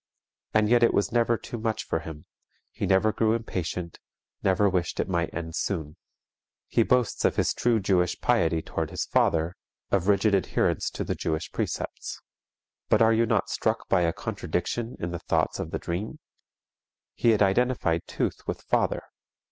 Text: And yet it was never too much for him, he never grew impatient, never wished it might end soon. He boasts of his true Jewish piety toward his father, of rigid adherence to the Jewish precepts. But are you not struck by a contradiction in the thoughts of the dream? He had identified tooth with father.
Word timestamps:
And 0.55 0.67
yet 0.67 0.81
it 0.81 0.95
was 0.95 1.11
never 1.11 1.37
too 1.37 1.59
much 1.59 1.83
for 1.83 1.99
him, 1.99 2.25
he 2.71 2.87
never 2.87 3.13
grew 3.13 3.35
impatient, 3.35 3.99
never 4.41 4.67
wished 4.67 4.99
it 4.99 5.07
might 5.07 5.31
end 5.31 5.55
soon. 5.55 5.95
He 6.67 6.81
boasts 6.81 7.23
of 7.23 7.35
his 7.35 7.53
true 7.53 7.79
Jewish 7.79 8.19
piety 8.19 8.63
toward 8.63 8.89
his 8.89 9.05
father, 9.05 9.55
of 9.91 10.07
rigid 10.07 10.33
adherence 10.33 10.89
to 10.89 11.03
the 11.03 11.13
Jewish 11.13 11.51
precepts. 11.51 12.19
But 12.89 13.03
are 13.03 13.13
you 13.13 13.27
not 13.27 13.49
struck 13.51 13.87
by 13.89 14.01
a 14.01 14.11
contradiction 14.11 14.95
in 14.99 15.11
the 15.11 15.19
thoughts 15.19 15.59
of 15.59 15.69
the 15.69 15.77
dream? 15.77 16.17
He 17.13 17.29
had 17.29 17.43
identified 17.43 18.07
tooth 18.07 18.47
with 18.47 18.61
father. 18.61 19.03